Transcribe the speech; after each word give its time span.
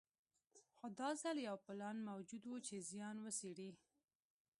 خو 0.77 0.87
دا 0.99 1.09
ځل 1.21 1.37
یو 1.47 1.57
پلان 1.65 1.97
موجود 2.09 2.43
و 2.47 2.53
چې 2.67 2.75
زیان 2.89 3.15
وڅېړي. 3.23 3.69